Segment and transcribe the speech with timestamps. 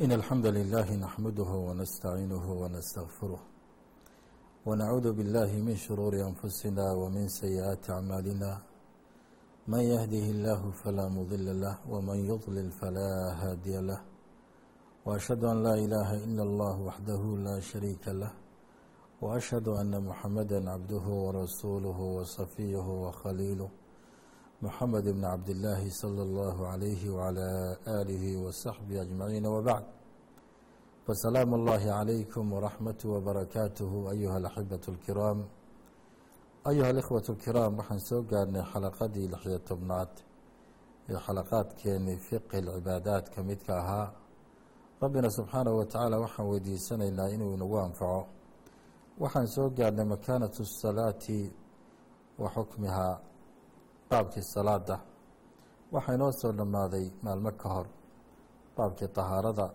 [0.00, 3.40] إن الحمد لله نحمده ونستعينه ونستغفره
[4.66, 8.58] ونعوذ بالله من شرور أنفسنا ومن سيئات أعمالنا
[9.68, 13.10] من يهده الله فلا مضل له ومن يضلل فلا
[13.42, 14.00] هادي له
[15.06, 18.32] وأشهد أن لا إله إلا الله وحده لا شريك له
[19.22, 23.70] وأشهد أن محمدا عبده ورسوله وصفيه وخليله
[24.62, 29.84] محمد بن عبد الله صلى الله عليه وعلى آله وصحبه أجمعين وبعد
[31.09, 35.45] فسلام الله عليكم ورحمة وبركاته أيها الأحبة الكرام
[36.67, 40.11] أيها الإخوة الكرام waxaan soo gaarnay xalaqadii lixyo tobnaad
[41.09, 44.07] ee xalaqaadkeeni fiqhi lcibaadaad ka midka ahaa
[45.03, 48.21] rabbina subxaanahu wa tacaala waxaan weydiisanaynaa inuu inagu anfaco
[49.23, 51.39] waxaan soo gaarnay makaanatu الsalaati
[52.41, 53.13] wa xukmihaa
[54.09, 54.97] baabkii salaada
[55.93, 57.87] waxaa inoo soo dhammaaday maalmo ka hor
[58.77, 59.67] baabkii tahaarada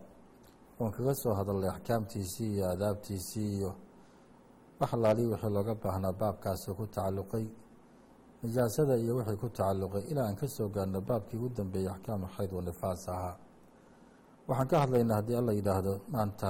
[0.79, 3.71] oon kaga soo hadalnay axkaamtiisii iyo adaabtiisii iyo
[4.79, 7.45] waxlaalii wixii looga baahnaa baabkaasi ku tacalluqay
[8.41, 12.51] nijaasada iyo wixii ku tacalluqay ilaa aan ka soo gaarno baabkii ugu dambeeyey axkaamu xayd
[12.57, 13.35] wa nifaas ahaa.
[14.47, 16.49] Waxaan ka hadlaynaa haddii alla yidhaahdo maanta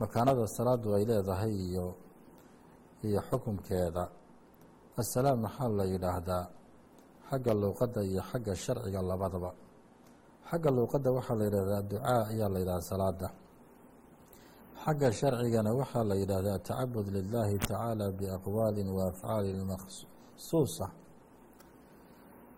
[0.00, 1.86] makaanada salaadu ay leedahay iyo
[3.06, 4.04] iyo xukumkeeda.
[5.00, 6.44] Asalaam maxaa la yidhaahdaa?
[7.28, 9.50] Xagga luuqadda iyo xagga sharciga labadaba
[10.50, 13.28] xagga luuqadda waxaa la yidhahdaa ducaa ayaa la yidhahdaa salaada
[14.84, 20.86] xagga sharcigana waxaa la yidhahdaa atacabud lilaahi tacaala biaqwaalin wa afcaalin makhsuusa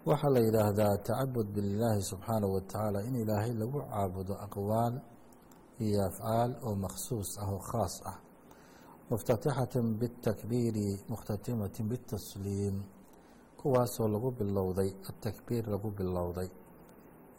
[0.08, 4.94] waxaa la yidhaahdaa tacabud bililaahi subxaanahu wa tacaala in ilaahay lagu caabudo aqwaal
[5.80, 8.18] iyo afcaal oo makhsuus ah oo khaas ah.
[9.10, 12.76] Muftatixatan bitakbiiri mukhtatimatin bitasliim
[13.58, 16.48] kuwaasoo lagu bilowday atakbiir lagu bilowday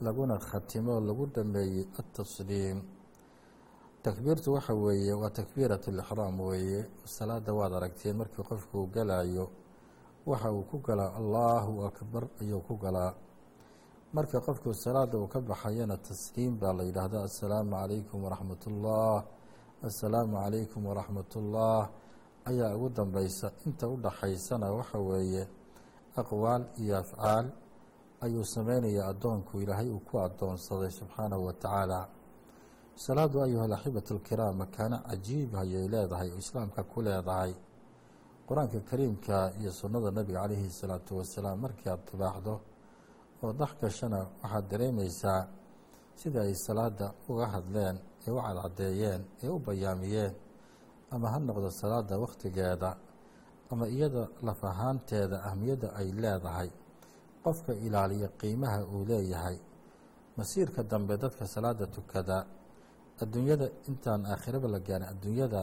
[0.06, 2.78] laguna khatimo lagu dhameeyey atasliim
[4.04, 6.82] takbiirtu waxa weeye waa takbiirat lixraam weeye.
[7.06, 9.46] Salaada waad aragteen markii qofku uu galayo
[10.26, 13.14] waxa uu ku galaa allaahu akbar ayuu ku galaa.
[14.14, 19.24] Marka qofku salaada uu ka baxayana tasliim baa la yidhaahdaa assalaamu calaykum waraxmat ullah
[19.88, 21.84] assalaamu calaykum waraxmat ullah
[22.50, 25.44] ayaa ugu dambeysa inta u dhaxaysana waxa weeye
[26.22, 27.46] aqwaal iyo afcaal
[28.26, 32.00] ayuu sameynaya addoonku ilaahay uu ku addoonsaday subxaanahu wa tacaala.
[32.96, 37.54] Salaadu ayuha alaxibat alkiraam makaano cajiib ayay leedahay oo islaamka ku leedahay.
[38.48, 42.54] Qur'aanka kariimka iyo sunnada nebiga calayhi salaatu wasalaam markii aad tibaaxdo
[43.44, 45.42] oo dhex gashana waxaad dareemaysaa
[46.20, 47.96] sida ay salaada uga hadleen
[48.28, 50.34] ee u cadcadeeyeen ee u bayaamiyeen
[51.14, 52.90] ama ha noqdo salaada wakhtigeeda
[53.72, 56.70] ama iyada laf ahaanteeda ahmiyadda ay leedahay
[57.44, 59.58] qofka ilaaliya qiimaha uu leeyahay.
[60.38, 62.38] Masiirka dambe dadka salaada tukada
[63.22, 65.62] adduunyada intaan aakhiraba la gaarin adduunyada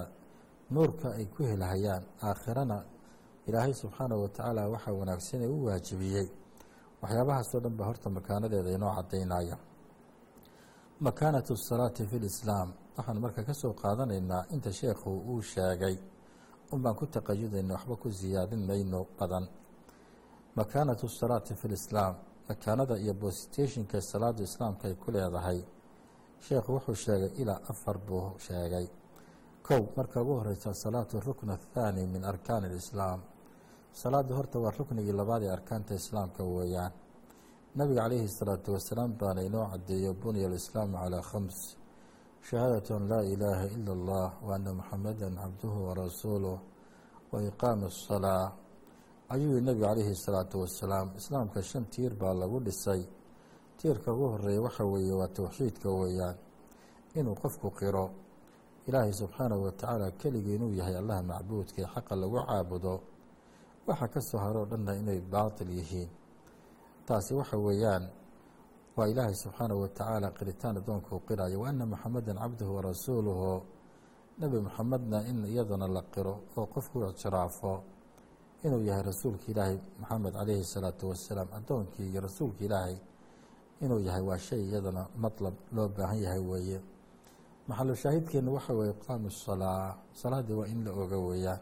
[0.75, 2.79] nuurka ay ku helhayaan aakhirana
[3.49, 6.29] ilaahay subxaanahu wa tacaala waxaa wanaagsan ee u waajibiyey.
[7.03, 9.57] Waxyaabahaasoo dhan ba horta makaanadeeda inoo cadaynaya
[11.07, 15.97] makaanatu salaati fi lislaam waxaan marka ka soo qaadanaynaa inta sheekhu uu sheegay.
[16.73, 19.45] Un baan ku taqayudayna waxba ku siyaadin mayno badan
[20.61, 22.15] makaanatu salaati fi lislaam
[22.49, 25.61] makaanada iyo bositationka salaadu islaamka ay ku leedahay.
[26.45, 28.87] Sheekhu wuxuu sheegay ilaa afar buu sheegay.
[29.67, 33.21] Kow marka ugu horeysa salaatu rukn athaani min arkaan alislaam
[34.03, 36.93] salaadu horta waa ruknigii labaad ee arkaanta islaamka weeyaan.
[37.77, 41.59] Nabiga calayhi salaatu wasalaam baana inoo cadeeyo bunya alislaamu calaa khams.
[42.49, 46.59] Shahaadatu an laa ilaaha ila allah wa ana muxamada cabduhu warasuuluh
[47.33, 48.45] wa iqaami asalaa
[49.29, 53.03] ayuu yihi calayhi salaatu wasalaam islaamka shan tiir baa lagu dhisay.
[53.79, 56.37] Tiirka ugu horreeya waxa weeye waa towxiidka weeyaan.
[57.15, 58.11] Inuu qofku qiro
[58.87, 62.95] ilaahay subxaanahu wa tacaala keligii inuu yahay allaha macbuudka ee xaqa lagu caabudo.
[63.87, 66.09] Waxa ka soo haroo dhanna inay baatil yihiin.
[67.07, 68.05] Taasi waxa weeyaan
[68.97, 73.63] waa ilaahay subxaanahu wa tacaala qiritaan addoonka u qirayo wa ana muxamedan cabduhu warasuuluhu
[74.41, 77.73] nebi muxamedna in iyadana la qiro oo qofku ictiraafo
[78.65, 82.97] inuu yahay rasuulka ilaahay maxamed calayhi salaatu wasalaam addoonkii iyo rasuulka ilaahay
[83.81, 86.81] inuu yahay waa shay iyadana matlab loo baahan yahay weeye.
[87.69, 91.61] Maxalu shaahidkeenu waxa weeye iqaamu salaa salaaddii waa in la oogo weeyaan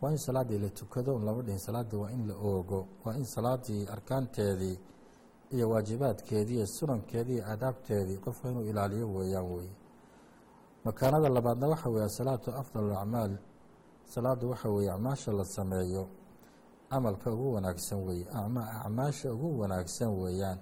[0.00, 2.86] waa in salaaddii la tukado lama dhihin salaaddii waa in la oogo.
[3.04, 4.78] Waa in salaaddii arkaanteedii
[5.52, 9.70] iyo waajibaadkeedii iyo sunankeedii iyo aadaabteedii qofka inuu ilaaliyo weeyaan weye
[10.84, 13.32] makaanada labaadna waxa weeye asalaatu afdal acmaal
[14.06, 16.08] salaaddu waxa weeye acmaasha la sameeyo
[16.90, 18.26] camalka ugu wanaagsan weeye
[18.84, 20.58] acmaasha ugu wanaagsan weeyaan.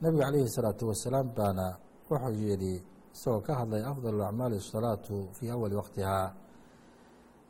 [0.00, 1.76] Nebiga calayhi salaatu wasalaam baana
[2.10, 2.82] wuxuu yidhi
[3.14, 6.34] isagoo ka hadlay afdal acmaali asalaatu fii awali waqtihaa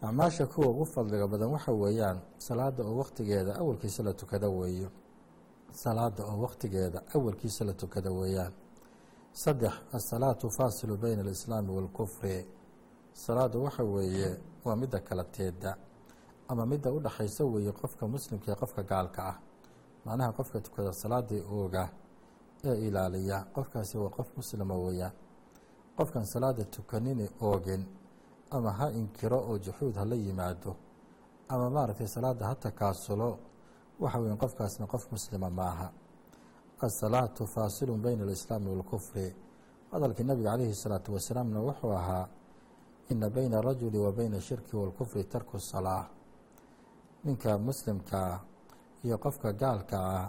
[0.02, 4.90] acmaasha kuwa ugu fadliga badan waxa weeyaan salaada oo waqtigeeda awalkiisa la tukada weeyo.
[5.72, 8.52] Salaada oo waqtigeeda awalkiisa la tukada weeyaan.
[9.32, 12.46] Saddex asalaatu faasilu bayna alislaami waalkufri
[13.12, 15.76] salaadu waxa weeye waa midda kala teeda
[16.48, 19.38] ama midda u dhexaysa weeye qofka muslimka ee qofka gaalka ah.
[20.04, 21.88] Macnaha qofka tukada salaadii ooga
[22.64, 25.12] ee ilaaliya qofkaasi waa qof muslima weeyaan
[25.96, 27.84] qofkan salaada tukanini oogin
[28.50, 30.76] ama ha inkiro oo juxuud hala yimaado
[31.48, 33.38] ama maaragtay salaada ha takaasulo
[34.00, 35.92] waxa weya qofkaasna qof muslima maaha.
[36.80, 39.36] Asalaatu faasilun bayna alislaami waalkufri
[39.92, 42.28] hadalkii nabiga calayhi salaatu wasalaamna wuxuu ahaa
[43.12, 46.04] ina bayna arajuli wa bayna ashirki waalkufri tarku salaa
[47.24, 48.40] ninka muslimkaa
[49.04, 50.26] iyo qofka gaalka ah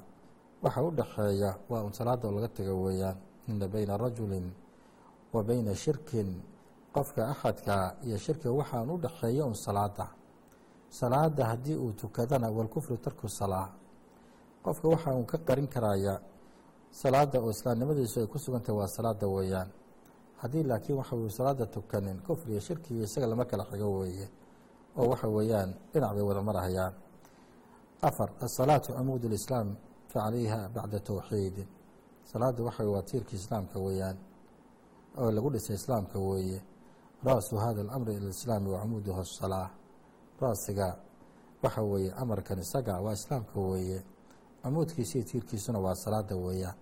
[0.64, 3.18] waxa u dhexeeya waa un salaada laga taga weeyaan.
[3.48, 4.48] ina bayna rajulin
[5.34, 6.30] wa bayna shirkin
[6.96, 10.08] qofka axadka iyo shirkiga waxaan u dhexeeya un salaada
[10.90, 13.70] salaada haddii uu tukadana walkufru tarku salaa
[14.64, 16.16] qofka waxa uu ka qarin karaya
[16.92, 19.70] salaada oo islaamnimadiisu ay ku sugantahay waa salaada weeyaan
[20.44, 24.28] haddii laakiin waxa uu salaada tukanin kufriga shirkiga isaga lama kala xigo weeye
[24.98, 26.94] oo waxa weeyaan dhinac bay wada marahayaan.
[28.02, 29.76] Afar asalaatu amuud lislaam
[30.12, 31.68] facalayha bacda towxiidin
[32.32, 34.18] salaada waxa waa tiirka islaamka weeyaan
[35.18, 36.62] oo lagu dhisay islaamka weeye.
[37.24, 39.70] Ra-su hada alamri ilislaami wa camuuduhu asalaa
[40.42, 40.98] ra-siga
[41.64, 44.04] waxa weeye amarkan isaga waa islaamka weeye.
[44.64, 46.76] Camuudkiisa iyo tiirkiisuna waa salaada weeyaan.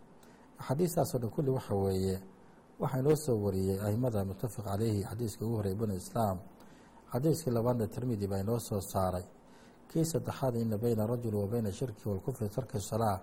[0.60, 2.22] Axaadiistaasoo dhan kulli waxa weeye
[2.82, 6.38] waxaa inoo soo wariyey ahimada mutafaq caleyhi xadiiska ugu horey bn islaam.
[7.14, 9.26] Xadiiskii labaadna tirmidi baa inoo soo saaray.
[9.90, 13.18] Kii saddexaad ina beyna rajuli wa beyna shirki walkufri tarki salaa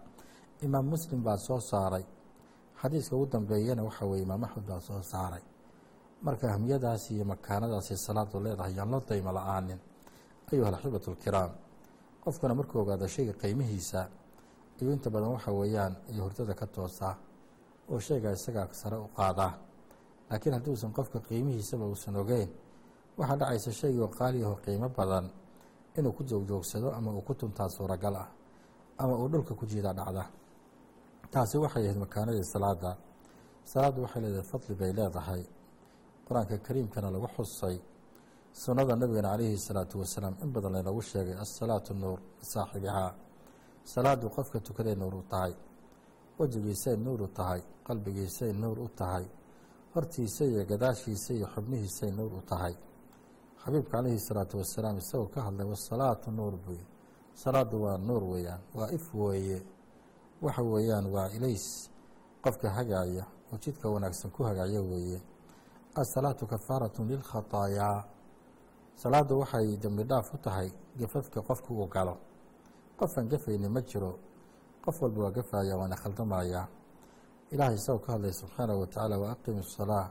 [0.66, 2.04] imaam muslim baa soo saaray.
[2.80, 5.42] Xadiiska ugu dambeeyana waxa weye imaam axmed baa soo saaray.
[6.22, 9.78] Marka ahmiyadaas iyo makaanadaasi salaadu leedahay yaan loo daymo la'aanin.
[10.52, 11.50] Ayuha alaxibatu alkiraam
[12.24, 14.00] qofkuna markuu ogaado shayga qiimihiisa
[14.80, 17.14] ayuu inta badan waxa weeyaan iyo hurdada ka toosaa
[17.92, 19.52] oo shayga isagaa sare u qaadaa
[20.30, 22.48] laakiin hadduusan qofka qiimihiisaba uusan ogeyn
[23.18, 25.26] waxaa dhacaysa shaygii oo qaaliyaho qiimo badan
[25.98, 28.28] inuu ku joogjoogsado ama uu ku tuntaa suuragal ah
[29.02, 30.24] ama uu dhulka ku jiida dhacda.
[31.32, 32.90] Taasi waxay ahayd makaanadii salaada
[33.72, 35.42] salaaddu waxay leedahay fadli bay leedahay.
[36.26, 37.76] Qur'aanka kariimkana lagu xusay.
[38.52, 43.10] Sunnada nabigana calayhi salaatu wasalaam in badan laynagu sheegay asalaatu nuur lisaaxibihaa
[43.92, 45.52] salaadu qofka tukaday nuur u tahay
[46.38, 49.24] wejigiisay nuur u tahay qalbigiisay nuur u tahay
[49.94, 52.74] hortiisa iyo gadaashiisa iyo xubnihiisay nuur u tahay.
[53.64, 56.78] Xabiibka calayhi salaatu wasalaam isagoo ka hadlay wasalaatu nuur buy
[57.34, 58.60] salaadu waa nuur weeyaan.
[58.74, 59.62] Waa if weeye.
[60.42, 61.90] Waxa weeyaan waa ilays
[62.42, 65.22] qofka hagaaya oo jidka wanaagsan ku hagaaya weeye.
[65.94, 68.04] Asalaatu kafaaratun lilkhataayaa
[68.94, 72.16] salaaddu waxay dembi dhaaf u tahay gafafka qofka uu galo.
[72.98, 74.18] Qofaan gafayni ma jiro
[74.88, 76.66] qof walba waa gafaaya waana khaldamayaa
[77.52, 80.06] ilaahay isagoo ka hadlaya subxaanahu watacaala waaqim asalaa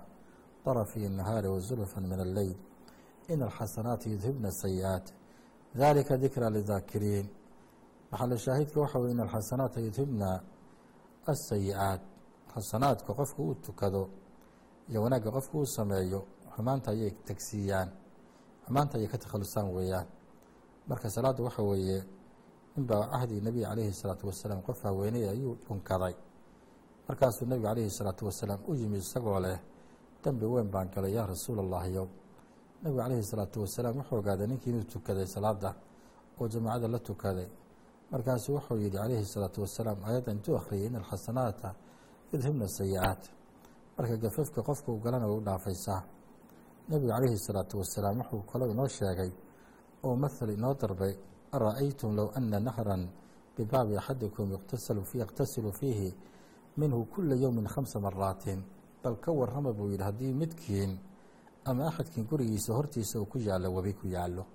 [0.66, 2.56] darafii nahaari wa zulfan min alleyl
[3.34, 5.06] in alxasanaati yudhibna sayi-aat
[5.76, 7.28] dalika dikra lidaakiriin
[8.12, 8.80] maxalu shaahidka?
[8.82, 10.30] Waxa weye in alxasanaata yudhibna
[11.34, 12.02] asayi-aat
[12.54, 14.10] xasanaadka qofka uu tukado
[14.90, 16.20] iyo wanaagga qofka uu sameeyo
[16.56, 17.90] xumaanta ayay tagsiiyaan
[18.66, 20.08] xumaanta ayay ka takhalusaan weeyaan.
[20.88, 21.98] Marka salaadda waxa weeye
[22.78, 26.16] inbaa cahdi nebiga calayhi salaatu wasalaam qof haweeney ayuu dhunkaday
[27.08, 29.60] markaasuu nebiga calayhi salaatu wasalaam u yimi isagoo leh
[30.24, 32.08] dembi weyn baan galay yaa rasuul allahiyow
[32.84, 35.70] nebigu calayhi salaatu wasalaam wuxuu ogaaday ninkii inuu tukaday salaada
[36.40, 37.48] oo jamaacada la tukaday.
[38.12, 41.70] Markaasuu wuxuu yihi calayhi salaatu wasalaam ayadda intuu akhriyay in alxasanaata
[42.32, 43.22] yudhibna sayi-aat.
[43.98, 46.02] Marka gafafka qofka uu galana u dhaafaysaa
[46.90, 49.32] nebigu calayhi salaatu wasalaam wuxuu kaloo inoo sheegay
[50.06, 51.14] oo mathal inoo darbay
[51.52, 53.10] ara-aytum low ana nahran
[53.58, 56.10] bibaabi axadikum yaqtasilu fiihi
[56.78, 58.62] minhu kula yowmin khamsa maraatin
[59.04, 60.92] bal ka warrama buu yidhi haddii midkiin
[61.66, 64.46] ama axadkiin gurigiisa hortiisa uu ku yaallo webi ku yaallo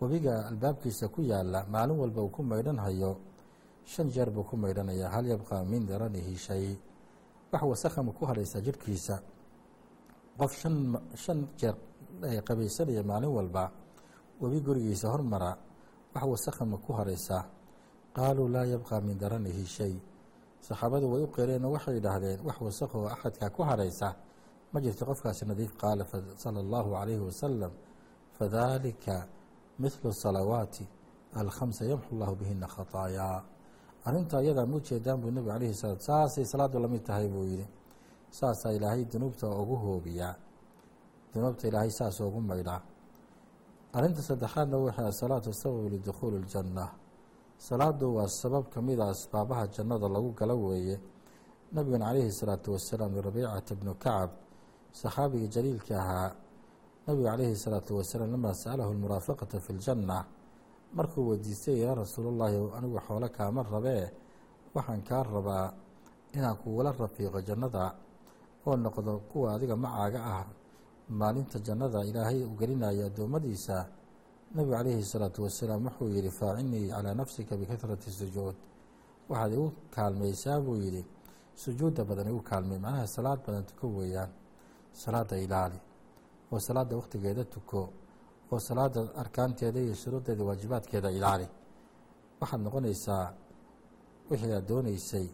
[0.00, 3.16] webiga albaabkiisa ku yaalla maalin walba uu ku maydhan hayo
[3.84, 6.76] shan jeer buu ku maydhanayaa hal yabqaa min daranihi shay
[7.52, 9.20] wax wasakhama ku hadhaysaa jidhkiisa
[10.38, 11.76] qof shan shan jeer
[12.48, 13.70] qabaysanaya maalin walba
[14.40, 15.56] webi gurigiisa hormara
[16.14, 17.42] wax wasakhama ku hadhaysaa
[18.16, 19.94] qaaluu laa yabqaa min daranihi shay.
[20.66, 24.08] Saxaabadu way u qireen oo waxay idhaahdeen wax wasakh oo axadkaa ku hadhaysa
[24.72, 26.04] ma jirto qofkaasi nadiif qaala
[26.42, 27.72] sala allahu calayhi wasalam
[28.38, 29.26] fadalika
[29.82, 30.84] mithlu salawaati
[31.40, 33.38] alkhamsa yamxu llahu bihina khataayaa
[34.06, 37.66] arrinta ayadaa ma ujeedaan buu nebigu calayhi salaam saasay salaadu la mid tahay buu yidhi.
[38.38, 40.34] Saasaa ilaahay dunuubta ugu hoobiyaa.
[41.32, 42.80] Dunuubta ilaahay saas ugu maydhaa
[43.96, 46.86] arrinta saddexaadna waxay asalaatu sababu lidukhuuli اljanna
[47.68, 50.96] salaadu waa sabab ka mid a asbaabaha jannada lagu galo weeye.
[51.74, 54.30] Nabigana calayhi salaatu wasalaam rabiicata bnu kacab
[55.00, 56.30] saxaabigii jaliilka ahaa
[57.06, 60.18] nabigu calayhi salaatu wasalaam lamaa sa'alahu lmuraafaqata fi ljanna
[60.96, 64.06] markuu weydiistay yaa rasuulullaahi anigu xoolo kaama rabee?
[64.74, 65.66] Waxaan kaa rabaa
[66.36, 67.94] inaan kugula rafiiqo jannada
[68.66, 70.44] oo noqdo kuwa adiga macaaga ah
[71.08, 73.76] maalinta jannada ilaahay u gelinayo addoommadiisa
[74.54, 78.56] nabigu calayhi salaatu wasalaam wuxuu yidhi faacinii calaa nafsika bikahrati sujuud.
[79.28, 81.02] Waxaad igu kaalmaysaa buu yidhi.
[81.54, 84.30] Sujuudda badan igu kaalmay macnaha salaad badan tuko weeyaan.
[84.92, 85.78] Salaada ilaali
[86.52, 87.80] oo salaada wakhtigeeda tuko
[88.52, 91.46] oo salaada arkaanteeda iyo shuruuddeeda waajibaadkeeda ilaali.
[92.40, 93.26] Waxaad noqonaysaa
[94.30, 95.26] wixii aad dooneysay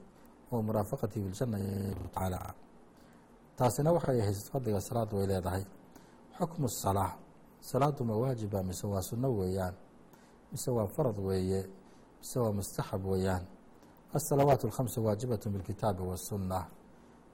[0.52, 1.58] oo muraafaqatii biljanna
[2.02, 2.38] tacaala
[3.60, 5.64] taasina waxay ahayd fadliga salaadu way leedahay.
[6.38, 7.12] Xukmu salaa
[7.60, 9.74] salaadu ma waajiba mise waa sunno weeyaan?
[10.52, 11.60] Mise waa farad weeye?
[12.20, 13.44] Mise waa mustaxab weeyaan?
[14.14, 16.66] Asalawaat alkhamsu waajibatun bilkitaabi wasunna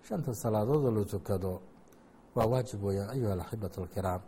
[0.02, 1.60] shanta salaadoodoo la tukado
[2.34, 4.20] waa waajib weeyaan ayuha alaxibatu alkiraam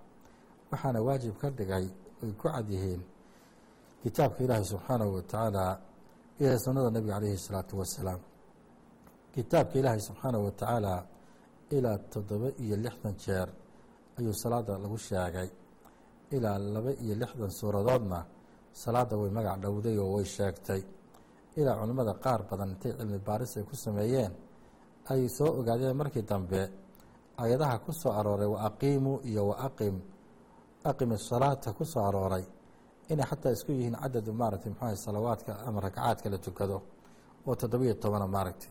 [0.71, 1.87] waxaana waajib ka dhigay
[2.23, 3.03] ay ku cad yihiin
[4.03, 5.81] kitaabka ilaahi subxaanahu watacaala
[6.41, 8.21] iyo sunnada nebiga calayhi الsalaatu wasalaam
[9.35, 10.95] kitaabka ilaahi subxaanahu watacaala
[11.77, 13.49] ilaa toddoba iyo lixdan jeer
[14.19, 15.49] ayuu salaada lagu sheegay.
[16.37, 18.19] Ilaa laba iyo lixdan suuradoodna
[18.83, 20.83] salaada way magac dhowday oo way sheegtay.
[21.59, 24.33] Ilaa culimmada qaar badan intay cilmi baaris ay ku sameeyeen
[25.11, 26.61] ay soo ogaadeen markii dambe
[27.43, 29.97] ayadaha ku soo arooray wa aqiimuu iyo wa aqim
[30.91, 32.45] aqim salaata ku soo arooray.
[33.13, 36.77] Inay xataa isku yihiin cadad maaragtay muxuaha salawaadka ama ragcaadka la tukado?
[37.47, 38.71] Oo toddobiyo tobana maaragtay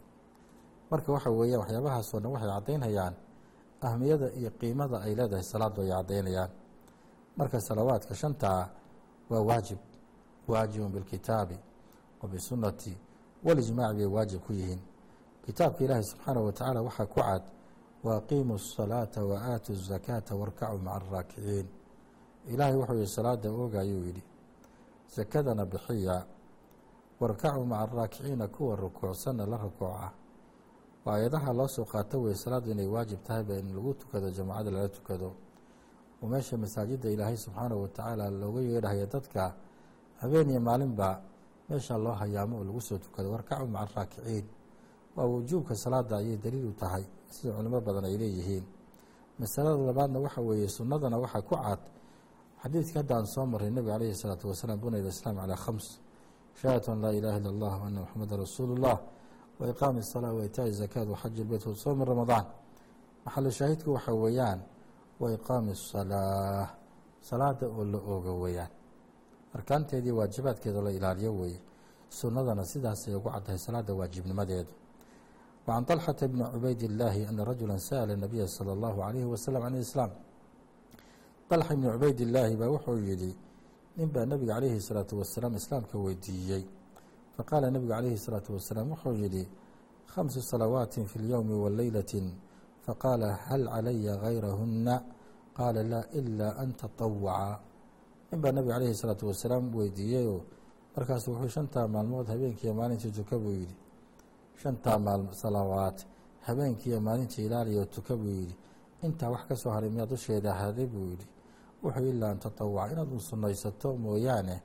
[0.92, 3.14] marka waxa weeya waxyaabahaasoo dhan waxay caddaynayaan
[3.82, 6.50] ahmiyada iyo qiimada ay leedahay salaaddu ay caddaynayaan
[7.38, 8.70] marka salawaadka shantaa
[9.30, 9.78] waa waajib
[10.48, 11.58] waajibun bilkitaabi
[12.22, 12.98] wa bisunnati
[13.44, 14.82] bay waajib ku yihiin.
[15.46, 17.44] Kitaabka ilaahay subxaanah watacaala waxaa ku cad
[18.04, 21.68] waaqiimu salaata wa aatu zakaata warkacuu maca araakiciin
[22.48, 24.24] ilaahay wuxuu yihi salaada oogayuu yidhi
[25.08, 26.26] sakadana bixiya
[27.20, 30.12] warkacuu maca araakiciina kuwa rukuucsanna la rukuuca
[31.08, 34.90] waa ayadaha loo soo qaato weye salaaddu inay waajib tahayba in lagu tukado jamacada lala
[34.92, 35.30] tukado.
[36.22, 39.56] Oo meesha masaajidda ilaahay subxaanahu watacaala looga yeedhahaya dadka
[40.20, 41.22] habeen iyo maalinba
[41.70, 43.32] meesha loo hayaamo oo lagu soo tukado.
[43.32, 44.46] Warkacuu maca araakiciin
[45.16, 48.66] waa wujuubka salaada ayay daliil u tahay sida culimo badan ay leeyihiin.
[49.40, 51.80] Masalada labaadna waxa weeye sunnadana waxaa ku cad.
[52.62, 55.86] Xadiidka hadda aan soo maray nebiga calayhi isalaatu wasalaam bunay islaam calaa khams.
[56.60, 59.00] Shahaadatu an laa ilaha illa allah ana maxameda rasuulu llah
[59.61, 62.47] wa iqaami الsalaa wa itaaءi zakaat waxaji lbeyt wasoomi ramadaan
[63.25, 64.61] maxalu shaahidku waxa weeyaan
[65.21, 66.67] wa iqaami الsalaa
[67.21, 68.71] salaada oo la ooga weeyaan
[69.55, 71.61] arkaanteedii waajibaadkeeda la ilaaliyo weeye
[72.09, 74.73] sunnadana sidaasay ugu caddahay salaada waajibnimadeedu
[75.67, 80.11] وعن طلحة بن عubayd اللahi أن رaجuلا sأل النaبiya slى الlaه عليه وsلم عن الإسلام
[81.51, 83.31] طلحة بن cubayd اللaahi baa wuxuu yihi
[83.97, 86.65] nin baa nebiga عalayhi الصلاaةu وaسلاam islaamka weydiiyey
[87.37, 89.45] faqaala nebigu عalayhi الصلاaةu وaسلاam wuxuu yihi
[90.13, 92.13] خمس صلawaaت في اليوم وleyلة
[92.87, 94.95] faqاala hal عalaya غayrahuna
[95.57, 97.61] qaala laa إlا an تطawca
[98.31, 100.41] nin baa nebiga عalayhi الصلاaةu وaسلاam weydiiyeyoo
[100.97, 103.75] markaasu wuxuu shantaa maalmood habeenkiiyo maalintii tuka buu yihi
[104.63, 105.97] shantaa maal salawaad
[106.47, 108.57] habeenkiiyo maalintii ilaaliyo tuka buu yidhi
[109.07, 111.27] intaa wax ka soo haray miyaa dusheeda ahaaday buu yidhi
[111.83, 114.57] wuxuu ilaa an tatawac inaad un sunnaysato mooyaane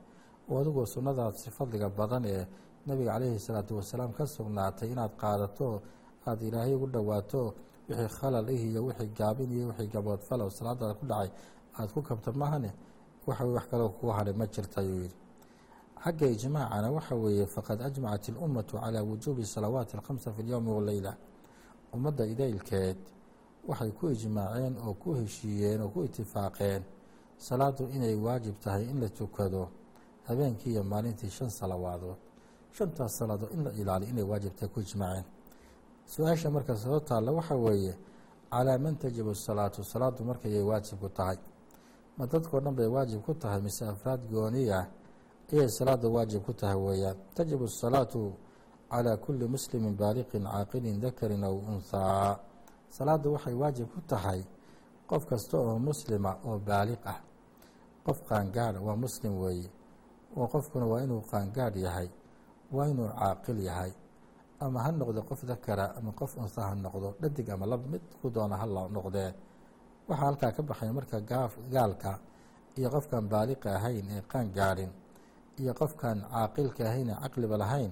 [0.49, 2.45] oo adigoo sunnadaasi fadliga badan ee
[2.87, 5.67] nabiga calayhi salaatu wasalaam ka sugnaatay inaad qaadato
[6.27, 7.41] aada ilaahay ugu dhawaato
[7.89, 11.29] wixii khalal ih iyo wixii gaabin iyo wixii gaboodfalow salaadaada ku dhacay
[11.77, 12.71] aada ku kabto mahane
[13.27, 15.15] waxa wax kaloo kuu haray ma jirta ayuu yidhi.
[16.03, 21.15] Xagga ijmaacana waxa weeye faqad ajmacat ilummatu calaa wujuubi salawaati alkhamsa fi lyowmi waleyla
[21.95, 22.97] ummadda idaylkeed
[23.67, 26.83] waxay ku ijmaaceen oo ku heshiiyeen oo ku itifaaqeen
[27.37, 29.69] salaadu inay waajib tahay in la tukado
[30.27, 32.17] habeenkii iyo maalintii shan salawaadood
[32.71, 35.25] shantaas salaadood in la ilaaliyo inay waajibtahay ku ijmaceen
[36.05, 37.97] su'aasha marka soo taalla waxaa weeye
[38.53, 41.37] calaa man tajibu salaatu salaadu markayay waajib ku tahay.
[42.17, 44.85] Ma dadkao dhan bay waajib ku tahay mise afraad gooni ah
[45.51, 47.17] ayay salaada waajib ku tahay weeyaan.
[47.33, 48.33] Tajibu asalaatu
[48.89, 52.39] calaa kulli muslimin baaliqin caaqilin dakarin aw unhaa
[52.89, 54.45] salaadda waxay waajib ku tahay
[55.07, 57.21] qof kasta oo muslima oo baaliq ah.
[58.05, 59.69] Qof qaangaara ah, waa muslim weeye
[60.37, 62.09] oo qofkuna waa inuu qaangaadh yahay
[62.75, 63.91] waa inuu caaqil yahay
[64.59, 68.29] ama ha noqdo qof dakara ama qof unsa ha noqdo dhadig ama lab mid ku
[68.29, 69.31] doona ha noqdee
[70.07, 71.17] waxaa halkaa ka baxaya marka
[71.73, 72.11] gaalka
[72.77, 74.91] iyo qofkan baaliqa ahayn ee qaan gaadhin
[75.61, 77.91] iyo qofkan caaqilka ahayn ee caqliba lahayn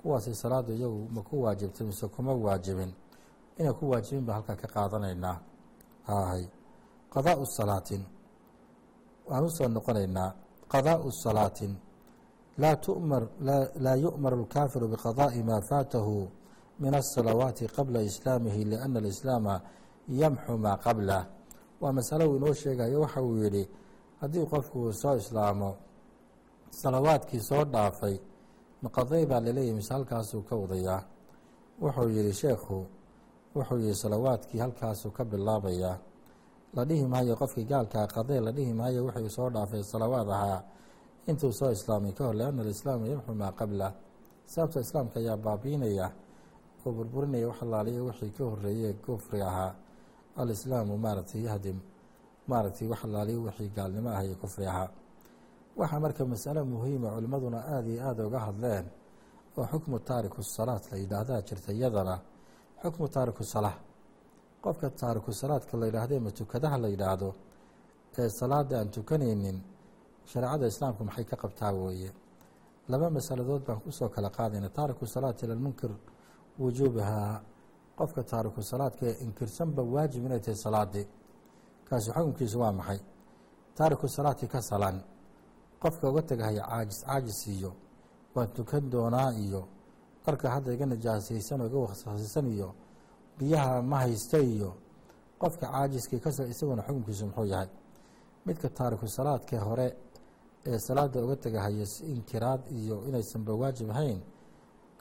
[0.00, 2.92] kuwaasi salaadu iyagu ma ku waajibtay mise kuma waajibin.
[3.58, 5.36] Inay ku waajibin baan halkaa ka qaadanaynaa.
[6.06, 6.44] Hay
[7.12, 8.02] qadaau salaatin
[9.28, 10.30] waan u soo noqonaynaa
[10.71, 11.73] qadaau salaatin
[12.61, 13.23] laa tumar
[13.85, 16.27] laa yu'maru اlkaafiru biqadaءi maa faatahu
[16.79, 19.61] min الsalawaati qabla islaamihi liأna اlislaama
[20.21, 21.21] yamxu maa qablah
[21.81, 23.63] waa masalo uu inoo sheegayo waxa uu yihi
[24.21, 25.69] haddii qofku soo islaamo
[26.81, 28.15] salawaadkii soo dhaafay
[28.83, 31.01] maqaday baa laleeyahy mise halkaasuu ka wadayaa
[31.81, 32.77] wuxuu yihi sheekhu
[33.55, 35.97] wuxuu yihi salawaadkii halkaasuu ka bilaabayaa
[36.76, 40.60] la dhihi maayo qofkii gaalkaa qadee la dhihi maayo wuxuu soo dhaafay salawaad ahaa.
[41.26, 43.88] Intuu soo islaamay ka hor lianna alislaama yamxu maa qabla.
[44.46, 46.06] Sababta islaamka ayaa baabiinaya
[46.86, 49.72] oo burburinaya wax alaaliya wixii ka horeeyey kufri ahaa.
[50.36, 51.78] Alislaamu maaragtay yahdim
[52.48, 53.02] maaragtay wax
[53.46, 54.88] wixii gaalnimo ah iyo kufri ahaa.
[55.76, 58.86] Waxaa marka masalo muhiima culimmaduna aada iyo aada uga hadleen
[59.56, 62.20] oo xukmu taariku salaat la yidhaahdaa jirta iyadana.
[62.82, 63.93] Xukmu taariku salaa
[64.64, 67.28] qofka taariku salaadka la yidhaahdo ama tukadaha la yidhaahdo
[68.18, 69.58] ee salaada aan tukanaynin
[70.30, 72.10] shareecada islaamku maxay ka qabtaa weeye
[72.88, 74.68] laba masaladood baan ku soo kala qaadayna.
[74.78, 75.90] Taariku salaati ila lmunkir
[76.62, 77.40] wujuubahaa
[77.98, 81.06] qofka taariku salaadka ee inkirsanba waajib inay tahay salaadii
[81.88, 83.00] kaasi xukunkiisu waa maxay?
[83.78, 84.96] Taariku salaati ka salan
[85.82, 87.72] qofka uga tegahaya caajis caajis iyo
[88.34, 89.62] waan tukan doonaa iyo
[90.24, 92.68] dharka hadda iga najaasaysan oo iga waksasisan iyo
[93.38, 94.74] biyaha ma haysta iyo
[95.38, 97.68] qofka caajiskii kas isaguna xukunkiisu muxuu yahay?
[98.46, 99.96] Midka taariku salaadka hore
[100.66, 104.20] ee salaada uga tegahaya inkiraad iyo inaysanba waajib ahayn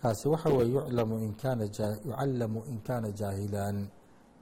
[0.01, 3.87] kaasi waxa weye yuclamu in kaana yucallamu in kaana jaahilan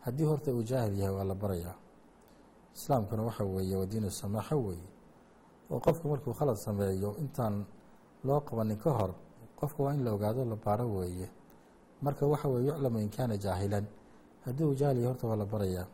[0.06, 1.75] haddii horta uu jaahil yahay waa la barayaa.
[2.75, 4.89] Islaamkuna waxa weeye waa diinu samaaxo weeye.
[5.71, 7.65] Oo qofku markuu khalad sameeyo intaan
[8.23, 9.12] loo qabanin ka hor
[9.60, 11.30] qofka waa in la ogaado la baaro weeye
[12.02, 13.86] marka waxa weye yuclamu in kaana jaahilan.
[14.46, 15.88] Haddii uu jaahil horta waa la barayaa.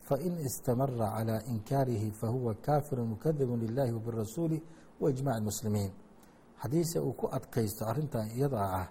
[0.00, 4.62] Fain istamara calى inkaarihi fahuwa kaafiru mukadibu lilahi wabirasuuli
[5.00, 5.90] waijmac اmuslimiin
[6.56, 8.88] haddiise uu ku adkaysto arrintan iyada ah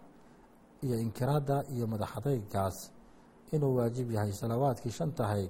[0.82, 2.92] iyo inkiraadda iyo madaxadaygaas
[3.52, 5.50] inuu waajib yahay salawaadkii shan tahayd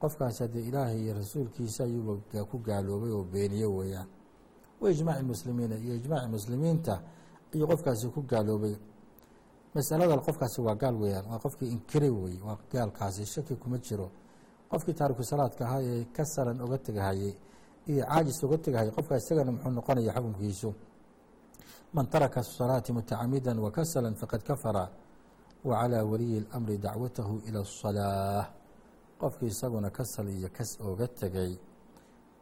[0.00, 4.06] qofkaas haddee ilaahay iyo rasuulkiisa ayuuba ku gaaloobay oo beeniye weeyaan.
[4.80, 7.02] Waijmaaci muslimiina iyo ijmaaci muslimiinta
[7.54, 8.76] ayuu qofkaasi ku gaaloobay
[9.75, 14.07] masalada qofkaasi waa gaal weeyaan waa qofkii inkire weye waa gaalkaasi shaki kuma jiro
[14.71, 17.33] qofkii taariku salaadka ahaa ee ka salan oga tegahayey
[17.87, 20.69] iyo caajis oga tegahayay qofkaa isagana muxuu noqonaya xukunkiisu
[21.93, 24.85] man taraka الصalaati mutacamida wakasala faqad kafara
[25.63, 28.45] wa calىa waliyi اlamri dacwatahu ilى الصalaaة
[29.21, 31.51] qofkii isaguna kasal iyo kas oga tegay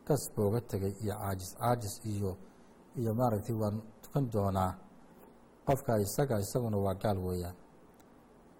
[0.07, 2.31] kas booga tegay iyo caajis caajis iyo
[2.99, 4.71] iyo maaragtay waan tukan doonaa
[5.66, 7.56] qofka isaga isaguna waa gaal weeyaan.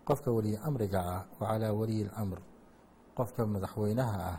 [0.06, 2.38] Qofka weliyi amriga ah wa calaa waliyi اlamr
[3.16, 4.38] qofka madaxweynaha ah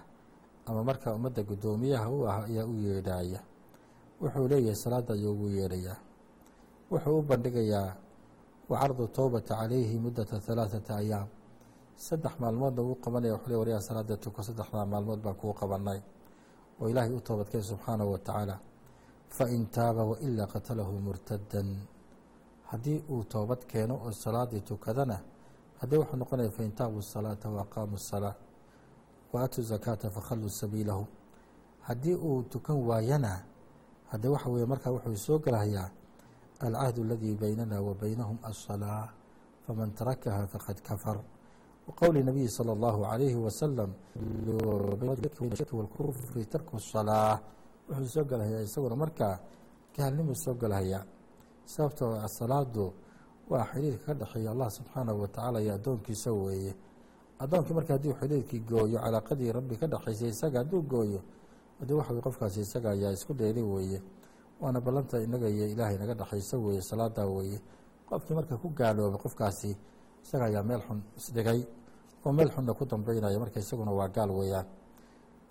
[0.67, 3.39] ama markaa ummadda guddoomiyaha u ah ayaa u yeedhaaya.
[4.21, 5.97] Wuxuu leeyahay salaada ayuu ugu yeedhayaa.
[6.91, 7.95] Wuxuu u bandhigayaa
[8.69, 11.27] wacardu towbata calayhi muddata halaaثata ayaam.
[11.95, 15.99] Saddex maalmoodna wuu qabanaya wuxuu le waryaa salaada tuko saddexdaa maalmood baan kuu qabanay
[16.81, 18.55] oo ilaahay u toobadkay subxaanahu wa tacaala
[19.37, 21.69] fain taaba wailaa qatalahu murtadan
[22.70, 25.20] haddii uu toobad keeno oo salaadii tukadana
[25.80, 28.34] haddii wuxuu noqonaya fain taabu salaata wa aqaamu salaa
[29.32, 31.06] wa atuu zakaata fakhalluu sabiilahu
[31.80, 33.44] haddii uu tukan waayana
[34.10, 35.90] haddee waxa weeye markaa wuxuu soo gelahayaa
[36.60, 39.08] alcahdu aladii baynana wa baynahum aلsalaa
[39.66, 41.18] faman tarakaha faqad kafar
[41.88, 43.90] wqowli nabiyi salى اllahu عalayhi wasalam
[45.72, 47.38] wاlkufri tarku الsalaa
[47.88, 49.34] wuxuu soo gelahayaa isaguna markaa
[49.96, 51.04] gaalnimuu soo gelahayaa
[51.73, 52.85] sababtoo salaadu
[53.51, 56.73] waa xiriirka ka dhexeeya allah subxaanahu wa tacaala iyo addoonkiisa weeye.
[57.39, 61.21] Addoonkii marka hadduu xiriirkii gooyo calaaqadii rabbi ka dhexaysay isaga hadduu gooyo
[61.79, 63.99] haddii waxa wey qofkaasi isaga ayaa isku dheeli weeye.
[64.61, 67.59] Waana ballanta inaga iyo ilaahay naga dhexayso weeye salaadaa weeye.
[68.09, 69.71] Qofkii marka ku gaaloobay qofkaasi
[70.23, 71.61] isaga ayaa meel xun isdhigay
[72.25, 74.65] oo meel xunna ku dambeynaya marka isaguna waa gaal weeyaan.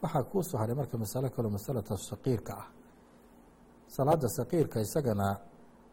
[0.02, 2.68] Waxaa kuu soo haray marka masalo kaloo masalata saqiirka ah.
[3.86, 5.38] Salaada saqiirka isagana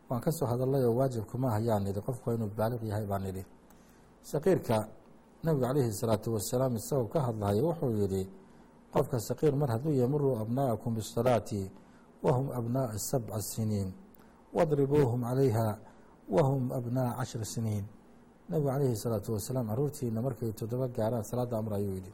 [0.10, 3.44] waan ka soo hadalay oo waajibkuma hayaan idhi qofku waa inuu baaliq yahay baan idhi.
[4.22, 4.78] Saqiirka
[5.44, 8.24] nabigu calayhi salaatu wasalaam isagoo ka hadlayo wuxuu yidhi
[8.94, 11.72] qofka saqiir mar hadduu yamuru abnaa'akum bisalaati
[12.24, 13.90] wahum abnaaءa sabca siniin
[14.54, 15.78] wadribuuhum calayha
[16.30, 17.86] wahum abnaaءa cashra siniin.
[18.50, 22.14] Nabigu calayhi salaatu wasalaam caruurtiina markay toddoba gaarhaan salaadda amr ayuu yidhi.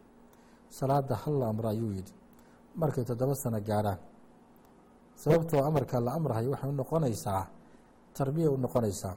[0.69, 2.13] Salaada halla amr ayuu yidhi.
[2.82, 3.99] Markay toddoba sano gaarhaan
[5.15, 7.43] sababtoo amarka la amrahayo waxay u noqonaysaa
[8.17, 9.15] tarbiya u noqonaysaa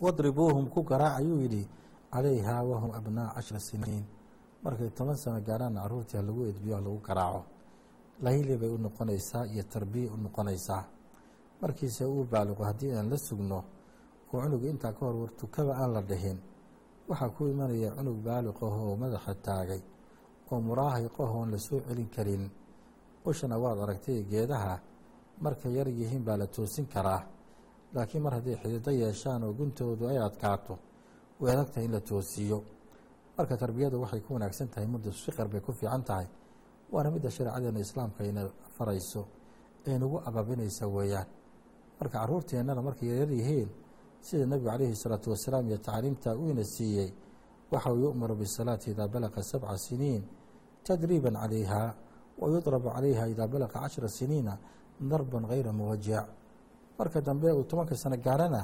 [0.00, 1.62] wadribuuhum ku garaac ayuu yidhi
[2.12, 4.04] calayhaa wahum abnaa cashra siniin.
[4.64, 7.42] Markay toban sano gaarhaanna caruurtii ha lagu edbiyo ha lagu garaaco.
[8.22, 10.84] Lahili bay u noqonaysaa iyo tarbiya u noqonaysaa.
[11.60, 13.58] Markiise uu baaliqo haddii aan la sugno
[14.32, 16.38] oo cunuga intaa ka hor wartukaba aan la dhihin.
[17.08, 19.80] Waxaa ku imanaya cunug baaliqahoo madaxa taagay
[20.50, 22.50] oo muraahiqahoon la soo celin karin.
[23.24, 24.80] Ushana waad aragtay geedaha
[25.40, 27.22] markay yar yihiin baa la toosin karaa
[27.94, 30.74] laakiin mar hadday xidido yeeshaan oo guntoodu ay adkaato
[31.40, 32.58] way adag tahay in la toosiyo.
[33.36, 36.26] Marka tarbiyadu waxay ku wanaagsan tahay mudda siqar bay ku fiican tahay
[36.92, 38.42] waana midda shareecadeena islaamka ayna
[38.76, 39.22] farayso
[39.86, 41.26] ee nagu ababinaysa weeyaan.
[42.00, 43.68] Marka caruurteennana markay yaryar yihiin
[44.20, 47.10] sida nebigu calayhi salaatu wasalaam iyo tacliimta uina siiyey
[47.72, 50.22] waxau yu'maru bisalaati idaa balaqa sabca siniin
[50.86, 51.94] tadriiban calayha
[52.40, 54.58] wa yudrabu calayha idaa balaqa cashra siniina
[55.00, 56.24] darban gayra muwajic
[56.98, 58.62] marka dambe uu tobanka sano gaarana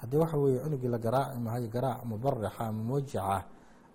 [0.00, 3.44] haddii waxa weeye cunugii la garaaci mahayo garaac mubarixa ama muwajica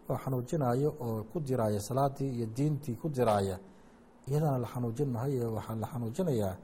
[0.10, 3.60] oo xanuujinayo oo ku diraaya salaadii iyo diintii ku diraaya
[4.27, 6.55] iyadana la xanuujin mahayo waxaa la xanuujinayaa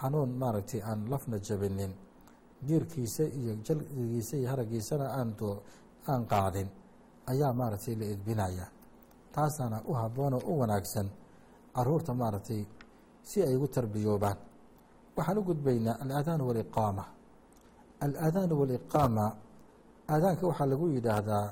[0.00, 1.92] xanuun maaragtay aan lafna jabinin
[2.66, 5.06] diirkiisa iyo jaldigiisa iyo haragiisana
[6.08, 6.68] aan qaadin
[7.26, 8.66] ayaa maaragtay la edbinaya.
[9.32, 11.08] Taasaana u habboon oo u wanaagsan
[11.74, 12.64] carruurta maaragtay
[13.22, 14.36] si ay ugu tarbiyoobaan
[15.19, 17.03] waxaan u gudbaynaa alaadaan waliqaama
[18.05, 19.25] alaadaan waliqaama
[20.13, 21.45] aadaanka waxaa lagu yidhaahdaa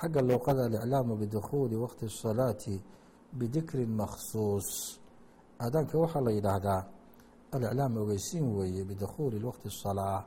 [0.00, 2.74] xagga luuqada aliclaamu bidukhuuli waqti الsalaati
[3.38, 4.68] bidikrin makhsuus
[5.64, 6.80] aadaanka waxaa la yidhaahdaa
[7.54, 10.18] aliclaam ogeysiin weeye bidukhuuli waqti الsalaa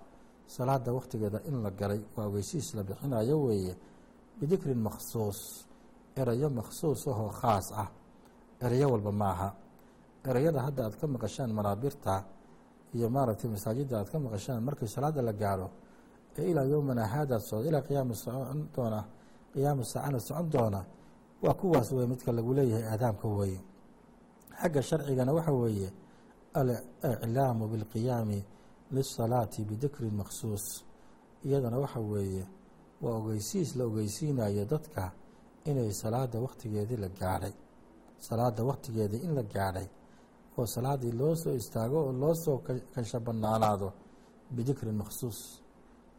[0.55, 3.73] salaada waqtigeeda in la galay waa ogeysiis la bixinayo weeye
[4.39, 5.39] bidikrin makhsuus
[6.21, 7.89] erayo makhsuus ahoo khaas ah
[8.65, 9.49] erayo walba maaha
[10.29, 12.13] ereyada hadda aad ka maqashaan manaabirta
[12.94, 15.68] iyo maaragtay masaajidda aad ka maqashaan markii salaada la gaaro
[16.38, 19.00] ee ilaa yowmana haadaad socdo ilaa qiyaama socon doona
[19.52, 20.80] qiyaama saacana socon doona
[21.42, 23.60] waa kuwaas wey midka lagu leeyahay aadaamka weeye.
[24.60, 25.88] Xagga sharcigana waxa weeye
[26.54, 28.38] aliclaamu bilqiyaami
[28.94, 30.84] lisalaati bidikrin makhsuus.
[31.44, 32.44] Iyadana waxa weeye
[33.02, 35.12] waa ogeysiis la ogeysiinayo dadka
[35.64, 37.52] inay salaada waktigeedii la gaadhay.
[38.18, 39.86] Salaada waktigeedii in la gaadhay
[40.60, 42.56] oo salaadii loo soo istaago oo loo soo
[42.94, 43.88] kasha banaanaado
[44.54, 45.38] bidikrin makhsuus.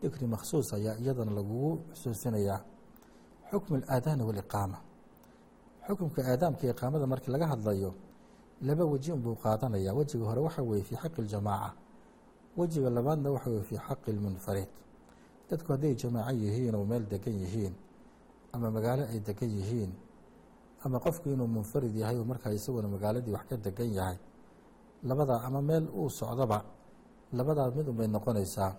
[0.01, 2.59] Dikri makhsuus ayaa iyadana lagugu xusuusinayaa
[3.51, 4.77] xukmu alaadaani waliqaama.
[5.87, 7.91] Xukumka aadaamka iqaamada markii laga hadlayo
[8.67, 11.71] laba weji unbuu qaadanayaa wejiga hore waxa weeye fii xaqi اljamaaca
[12.57, 14.69] wejiga labaadna waxa weye fii xaqi اlmunfarid
[15.49, 17.73] dadku hadday jamaaco yihiin oo meel degan yihiin
[18.53, 19.91] ama magaalo ay degan yihiin
[20.85, 24.17] ama qofku inuu munfarid yahay oo markaa isaguna magaaladii wax ka degan yahay
[25.03, 26.59] labadaa ama meel uu socdoba
[27.33, 28.71] labadaa mid unbay noqonaysaa.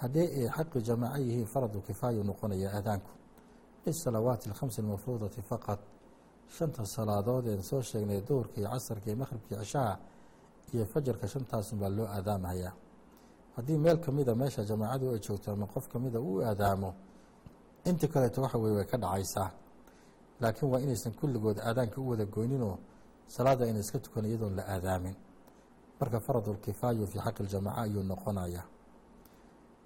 [0.00, 3.10] Haddii ay xaqi jamaaco yihiin faradu kifaayu noqonaya aadaanku.
[3.86, 5.78] Lisalawaati alkhamsi almafruudati faqad
[6.56, 9.98] shanta salaadood een soo sheegnay duhurka iyo casarka iyo maqhribka cishaha
[10.74, 12.72] iyo fajarka shantaasun baa loo aadaamahayaa
[13.56, 16.94] haddii meel kamida meesha jamaacadu ay joogto ama qof kamida uu aadaamo
[17.84, 19.50] inta kaleeto waxa weye way ka dhacaysaa.
[20.40, 22.78] Laakiin waa inaysan kulligood aadaanka u wada goyninoo
[23.26, 25.14] salaada ayna iska tukan iyadoon la aadaamin
[26.00, 28.62] marka faradulkifaayu fii xaqi iljamaaca ayuu noqonaya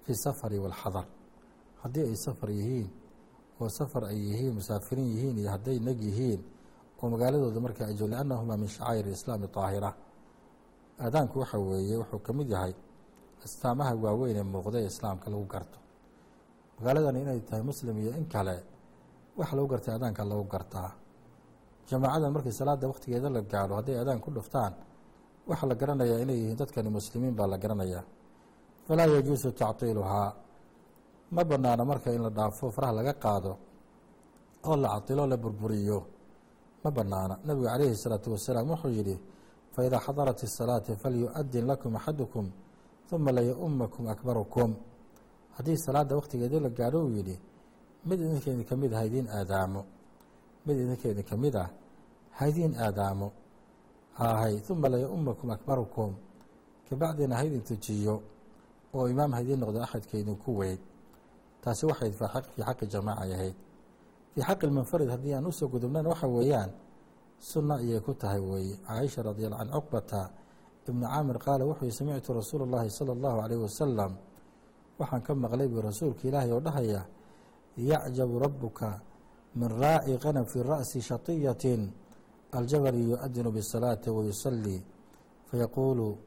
[0.03, 1.05] fi safari waalxadar
[1.83, 2.89] haddii ay safar yihiin
[3.61, 6.41] oo safar ay yihiin musaafiriin yihiin iyo hadday neg yihiin
[7.01, 9.91] oo magaaladooda marka ay joog liannahumaa min shacaa'ir islaami daahira
[11.05, 12.73] aadaanku waxa weeye wuxuu ka mid yahay
[13.45, 15.77] astaamaha waaweyn ee muuqda ee islaamka lagu garto.
[16.77, 18.55] Magaaladan inay tahay muslim iyo in kale
[19.39, 20.91] waxa lagu gartay aadaanka lagu gartaa.
[21.89, 24.73] Jamaacadan markii salaada waktigeeda la gaaro hadday aadaan ku dhuftaan
[25.48, 28.02] waxaa la garanayaa inay yihiin dadkani muslimiin baa la garanayaa
[28.86, 30.28] falaa yajuusu tactiiluhaa
[31.34, 33.52] ma banaano marka in la dhaafo faraha laga qaado
[34.68, 35.98] oo la catilo la burburiyo
[36.84, 39.14] ma banaana nabigu calayhi الsalaatu wasalaam wuxuu yihi
[39.74, 42.46] faidaa xadarat الsalaati falyu-adin lakum axadukum
[43.14, 44.70] uma layaumakum akbarukum
[45.56, 47.36] haddii salaada waktigeedii la gaadho uu yidhi
[48.08, 49.80] mid idinka idin ka mid ah haidiin aadaamo
[50.66, 51.68] mid idinka idin ka mid ah
[52.38, 53.28] haidiin aadaamo
[54.17, 56.15] ha ahayd uma layaumakum akbarukum.
[56.89, 58.21] Kabacdiina haydin tujiyo
[58.93, 60.79] oo imaam ha noqdo axadka ku weyn
[61.63, 63.55] taasi waxay fii xaqi jamaaca ahayd.
[64.33, 66.71] Fii xaqi lmunfarid haddii aan u soo gudubnan waxa weeyaan
[67.39, 68.75] sunna ayay ku tahay weeye.
[68.87, 70.29] Caaisha radiala an cuqbata
[70.87, 74.11] ibnu caamir qaala wuxuuyi samictu rasuulu اllahi sala allahu calayh wasalam
[74.99, 77.01] waxaan ka maqlay buu rasuulka ilaahay oo dhahaya
[77.77, 78.99] yacjabu rabuka
[79.55, 81.81] min raaci qana fi ra'si shatiyatin
[82.52, 84.82] aljabali yuadinu bisalaati wayusalii
[85.50, 86.18] fayaquulu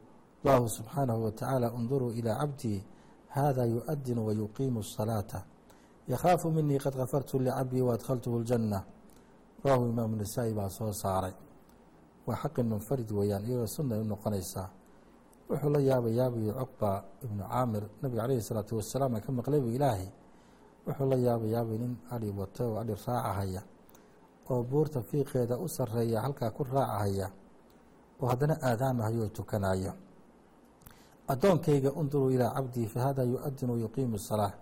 [0.44, 2.84] allahu subxaanahu watacaala unduruu ilaa cabdii
[3.28, 5.44] hada yuadinu wayuqiimu الsalaata
[6.08, 8.84] yakhaafu minii qad kafartu licabdii waadkhaltuhu اljanna
[9.64, 11.32] rawahu imaamu nisaa'i baa soo saaray
[12.26, 14.68] waa xaqi munfarid weeyaan iyagoo sunay u noqonaysaa
[15.50, 20.08] wuxuu la yaaba yaabayo cuqba ibnu caamir nabiga calayhi salaatu wasalaam ka maqlay bu ilaahay
[20.86, 23.62] wuxuu la yaaba yaabay nin adhi wato oo adhi raacahaya
[24.49, 27.27] oo buurta fiiqeeda u sareeya halkaa ku raacahaya
[28.21, 29.93] oo haddana aadaamahayoo tukanayo
[31.27, 34.53] addoonkayga unduruu ilaa cabdii fa hada yu-adinu wayuqiimu salaa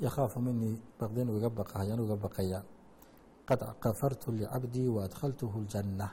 [0.00, 2.58] yakhaafu minii baqdin iga baqahay anigu iga baqaya
[3.48, 6.06] qad kafartu licabdii wa adkhaltuhu ljanna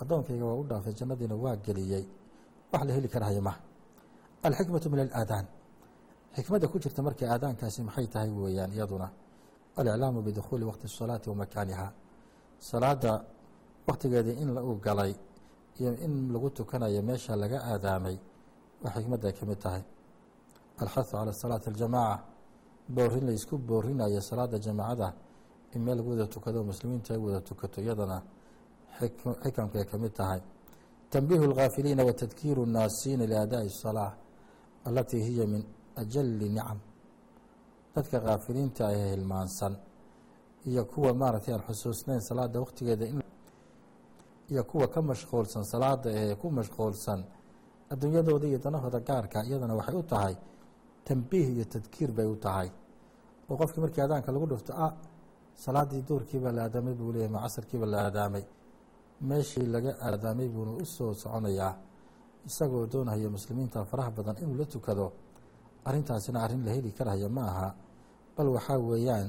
[0.00, 2.04] addoonkayga waa u dhaafay jannadiina waa geliyey.
[2.72, 3.60] Wax la heli karahaya maha
[4.42, 5.46] alxikmatu min alaadaan.
[6.36, 9.08] Xikmadda ku jirta markii aadaankaasi maxay tahay weeyaan iyaduna?
[9.76, 11.86] Aliclaamu bidukhuuli waqti الsalaati wa makaaniha
[12.70, 13.12] salaada
[13.86, 15.12] wakhtigeeda in lagu galay
[15.78, 18.16] iyo in lagu tukanayo meesha laga aadaamay
[18.82, 19.82] waxay xikmadda ka mid tahay.
[20.82, 22.22] Alxahu cala salaati aljamaaca
[22.96, 25.08] boorin laysku boorinayo salaada jamaacada
[25.74, 28.18] in meel lagu wada tukado muslimiinta ay wada tukato iyadana
[29.42, 30.40] xikamkay ka mid tahay.
[31.10, 34.12] Tanbiihu alkhaafiliina wa tadkiiru nnaasiina liaadaa'i asalaa
[34.88, 35.62] alatii hiya min
[35.96, 36.78] ajali nicam.
[37.94, 39.74] Dadka kaafiliinta ee hilmaansan
[40.70, 43.04] iyo kuwa maaragtay aan xusuusnayn salaada waktigeeda
[44.50, 47.20] iyo kuwa ka mashquulsan salaada ee ku mashquulsan
[47.92, 50.34] adduunyadooda iyo danahooda gaarka iyadana waxay u tahay
[51.06, 52.68] tanbiih iyo tadkiir bay u tahay.
[53.50, 54.92] Oo qofkii markii aadaanka lagu dhufto ah
[55.64, 58.44] salaadii duurkiibaa la aadaamay buu leeyahy ma casarkiiba la aadaamay.
[59.28, 61.72] Meeshii laga aadaamay buuna u soo soconayaa
[62.48, 65.12] isagoo doonaya muslimiinta faraha badan inuu la tukado.
[65.84, 67.68] Arrintaasina arrin la heli karaya ma aha
[68.36, 69.28] bal waxaa weeyaan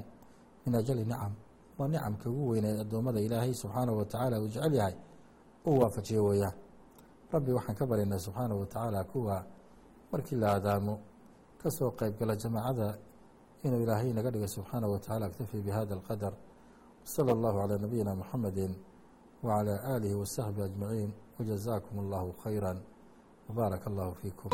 [0.65, 1.33] min ajali nicam
[1.79, 4.95] waa nicamka ugu weynee addoommada ilaahay subxaanahu watacaala uu jecel yahay
[5.67, 6.55] uu waafajiye weeyaan
[7.33, 9.37] rabbi waxaan ka baryaynaa subxaanahu watacaala kuwa
[10.13, 10.95] markii la aadaamo
[11.63, 12.99] ka soo qeybgala jamaacada
[13.65, 16.33] inuu ilaahay naga dhigo subxaanahu watacaala اktafi bihada اlqadar
[17.05, 18.67] wslى اllahu calى nabiyina muxamedi
[19.45, 22.71] wعalى aalihi wasaxbi ajmaciin wajazaakum اllahu khayra
[23.49, 24.51] wbaaraka allahu fiikum